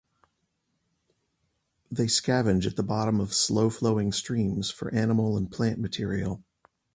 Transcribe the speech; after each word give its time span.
They 1.91 2.07
scavenge 2.07 2.65
at 2.65 2.75
the 2.75 2.81
bottom 2.81 3.19
of 3.19 3.35
slow 3.35 3.69
flowing 3.69 4.11
streams 4.11 4.71
for 4.71 4.91
animal 4.91 5.37
and 5.37 5.51
plant 5.51 5.79
material. 5.79 6.43